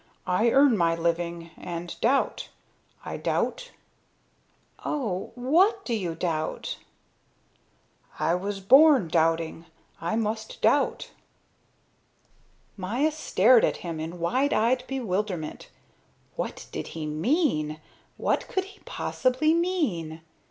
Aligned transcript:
I 0.25 0.49
earn 0.49 0.79
my 0.79 0.95
living, 0.95 1.51
and 1.57 1.95
doubt. 2.01 2.49
I 3.05 3.17
doubt." 3.17 3.69
"Oh! 4.83 5.29
What 5.35 5.85
do 5.85 5.93
you 5.93 6.15
doubt?" 6.15 6.79
"I 8.17 8.33
was 8.33 8.61
born 8.61 9.09
doubting. 9.09 9.67
I 10.01 10.15
must 10.15 10.59
doubt." 10.59 11.11
Maya 12.75 13.11
stared 13.11 13.63
at 13.63 13.77
him 13.85 13.99
in 13.99 14.17
wide 14.19 14.53
eyed 14.53 14.83
bewilderment. 14.87 15.69
What 16.35 16.65
did 16.71 16.87
he 16.97 17.05
mean, 17.05 17.79
what 18.17 18.47
could 18.47 18.63
he 18.63 18.79
possibly 18.85 19.53
mean? 19.53 20.21